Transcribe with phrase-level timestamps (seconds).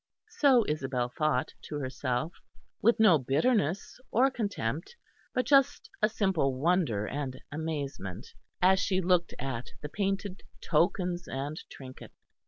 [0.39, 2.33] So Isabel thought to herself,
[2.81, 4.95] with no bitterness or contempt,
[5.31, 8.25] but just a simple wonder and amazement,
[8.63, 12.15] as she looked at the painted tokens and trinkets.